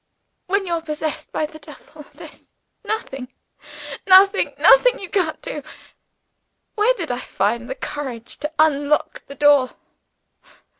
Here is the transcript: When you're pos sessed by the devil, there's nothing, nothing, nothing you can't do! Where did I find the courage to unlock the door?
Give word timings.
When 0.47 0.65
you're 0.65 0.81
pos 0.81 1.01
sessed 1.01 1.31
by 1.31 1.45
the 1.45 1.59
devil, 1.59 2.03
there's 2.15 2.49
nothing, 2.83 3.27
nothing, 4.07 4.51
nothing 4.57 4.97
you 4.97 5.07
can't 5.11 5.39
do! 5.43 5.61
Where 6.73 6.95
did 6.95 7.11
I 7.11 7.19
find 7.19 7.69
the 7.69 7.75
courage 7.75 8.37
to 8.39 8.51
unlock 8.57 9.23
the 9.27 9.35
door? 9.35 9.75